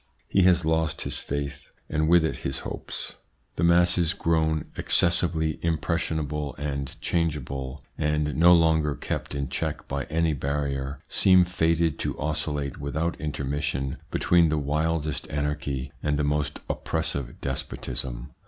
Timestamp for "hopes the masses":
2.65-4.15